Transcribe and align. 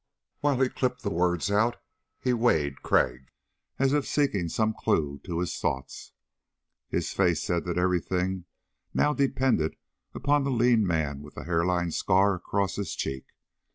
While 0.39 0.59
he 0.59 0.67
clipped 0.67 1.03
the 1.03 1.11
words 1.11 1.51
out 1.51 1.75
he 2.19 2.33
weighed 2.33 2.81
Crag, 2.81 3.27
as 3.77 3.93
if 3.93 4.07
seeking 4.07 4.49
some 4.49 4.73
clue 4.73 5.21
to 5.25 5.37
his 5.37 5.55
thoughts. 5.55 6.13
His 6.89 7.11
face 7.13 7.43
said 7.43 7.65
that 7.65 7.77
everything 7.77 8.45
now 8.95 9.13
depended 9.13 9.75
upon 10.15 10.43
the 10.43 10.49
lean 10.49 10.87
man 10.87 11.21
with 11.21 11.35
the 11.35 11.43
hairline 11.43 11.91
scar 11.91 12.33
across 12.33 12.77
his 12.77 12.95
cheek. 12.95 13.27